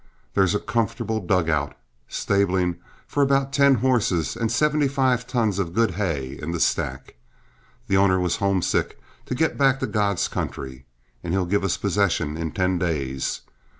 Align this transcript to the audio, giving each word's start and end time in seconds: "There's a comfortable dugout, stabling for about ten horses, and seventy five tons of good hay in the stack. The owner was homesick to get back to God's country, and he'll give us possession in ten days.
"There's 0.33 0.55
a 0.55 0.59
comfortable 0.59 1.19
dugout, 1.19 1.77
stabling 2.07 2.77
for 3.05 3.21
about 3.21 3.53
ten 3.53 3.75
horses, 3.75 4.35
and 4.35 4.51
seventy 4.51 4.87
five 4.87 5.27
tons 5.27 5.59
of 5.59 5.73
good 5.75 5.91
hay 5.91 6.39
in 6.41 6.53
the 6.53 6.59
stack. 6.59 7.13
The 7.87 7.97
owner 7.97 8.19
was 8.19 8.37
homesick 8.37 8.99
to 9.27 9.35
get 9.35 9.59
back 9.59 9.79
to 9.79 9.85
God's 9.85 10.27
country, 10.27 10.85
and 11.23 11.33
he'll 11.35 11.45
give 11.45 11.63
us 11.63 11.77
possession 11.77 12.35
in 12.35 12.51
ten 12.51 12.79
days. 12.79 13.41